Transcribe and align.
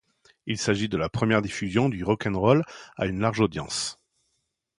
Il 0.47 0.57
s'agit 0.57 0.89
de 0.89 0.97
la 0.97 1.09
première 1.09 1.43
diffusion 1.43 1.87
du 1.87 2.03
rock 2.03 2.25
'n' 2.25 2.35
roll 2.35 2.65
à 2.97 3.05
une 3.05 3.19
large 3.19 3.39
audience. 3.39 3.99